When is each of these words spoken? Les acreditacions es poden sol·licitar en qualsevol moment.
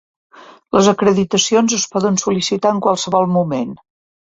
Les 0.77 0.89
acreditacions 0.91 1.77
es 1.79 1.85
poden 1.97 2.19
sol·licitar 2.23 2.73
en 2.79 2.83
qualsevol 2.89 3.31
moment. 3.39 3.79